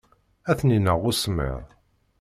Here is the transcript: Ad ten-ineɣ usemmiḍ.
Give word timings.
Ad 0.49 0.55
ten-ineɣ 0.59 0.99
usemmiḍ. 1.09 1.63